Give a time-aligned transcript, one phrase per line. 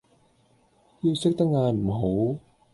[1.01, 1.91] 要識得嗌唔
[2.33, 2.39] 好